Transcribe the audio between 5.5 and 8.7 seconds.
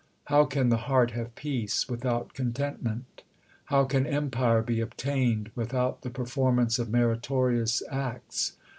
without the performance of meritorious acts